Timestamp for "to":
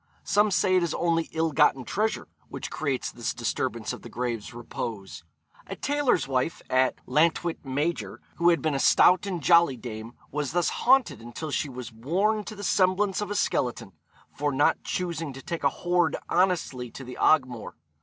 12.45-12.55, 15.33-15.41, 16.89-17.03